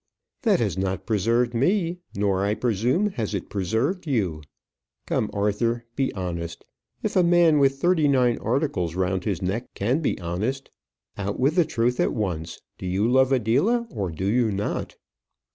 [0.41, 4.41] "That has not preserved me nor, I presume, has it preserved you.
[5.05, 6.65] Come, Arthur, be honest;
[7.03, 10.71] if a man with thirty nine articles round his neck can be honest.
[11.19, 12.61] Out with the truth at once.
[12.79, 14.95] Do you love Adela, or do you not?"